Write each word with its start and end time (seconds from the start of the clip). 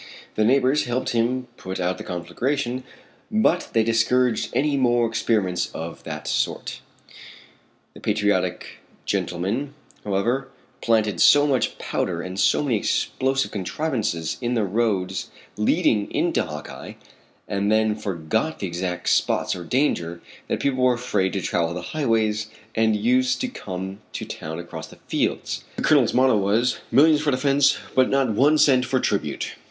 The 0.33 0.43
neighbors 0.43 0.85
helped 0.85 1.11
him 1.11 1.45
put 1.57 1.79
out 1.79 1.99
the 1.99 2.03
conflagration, 2.03 2.83
but 3.29 3.69
they 3.73 3.83
discouraged 3.83 4.49
any 4.51 4.75
more 4.75 5.05
experiments 5.05 5.69
of 5.75 6.01
that 6.05 6.27
sort. 6.27 6.81
The 7.93 7.99
patriotic 7.99 8.79
old 8.79 8.97
gentleman, 9.05 9.75
however, 10.03 10.47
planted 10.81 11.21
so 11.21 11.45
much 11.45 11.77
powder 11.77 12.23
and 12.23 12.39
so 12.39 12.63
many 12.63 12.77
explosive 12.77 13.51
contrivances 13.51 14.37
in 14.41 14.55
the 14.55 14.63
roads 14.65 15.29
leading 15.55 16.09
into 16.11 16.41
Hawkeye, 16.45 16.93
and 17.47 17.71
then 17.71 17.93
forgot 17.93 18.57
the 18.57 18.65
exact 18.65 19.07
spots 19.09 19.53
of 19.53 19.69
danger, 19.69 20.19
that 20.47 20.61
people 20.61 20.83
were 20.83 20.95
afraid 20.95 21.31
to 21.33 21.41
travel 21.43 21.75
the 21.75 21.81
highways, 21.93 22.47
and 22.73 22.95
used 22.95 23.39
to 23.41 23.47
come 23.47 23.99
to 24.13 24.25
town 24.25 24.57
across 24.57 24.87
the 24.87 24.95
fields. 25.07 25.63
The 25.75 25.83
Colonel's 25.83 26.15
motto 26.15 26.37
was, 26.39 26.79
"Millions 26.91 27.21
for 27.21 27.29
defence 27.29 27.77
but 27.93 28.09
not 28.09 28.33
one 28.33 28.57
cent 28.57 28.83
for 28.85 28.99
tribute." 28.99 29.53